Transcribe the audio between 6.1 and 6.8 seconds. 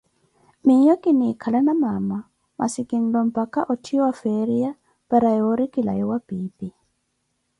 wa piipi.